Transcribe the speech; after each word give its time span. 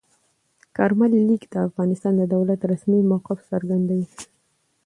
کارمل 0.77 1.11
لیک 1.27 1.43
د 1.53 1.55
افغانستان 1.67 2.13
د 2.17 2.23
دولت 2.35 2.59
رسمي 2.71 3.01
موقف 3.11 3.39
څرګندوي. 3.51 4.07